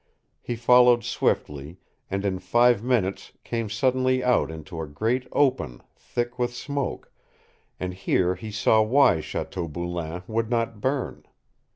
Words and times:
He 0.41 0.55
followed 0.55 1.03
swiftly, 1.03 1.77
and 2.09 2.25
in 2.25 2.39
five 2.39 2.81
minutes 2.83 3.33
came 3.43 3.69
suddenly 3.69 4.23
out 4.23 4.49
into 4.49 4.81
a 4.81 4.87
great 4.87 5.27
open 5.31 5.79
thick 5.95 6.39
with 6.39 6.55
smoke, 6.55 7.11
and 7.79 7.93
here 7.93 8.33
he 8.33 8.49
saw 8.49 8.81
why 8.81 9.19
Chateau 9.21 9.67
Boulain 9.67 10.23
would 10.25 10.49
not 10.49 10.81
burn. 10.81 11.27